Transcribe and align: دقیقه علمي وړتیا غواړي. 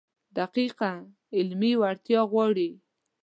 دقیقه 0.37 0.91
علمي 1.37 1.73
وړتیا 1.81 2.21
غواړي. 2.31 2.69